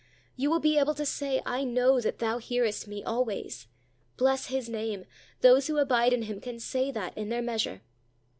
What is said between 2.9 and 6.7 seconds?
always." Bless His name! Those who abide in Him can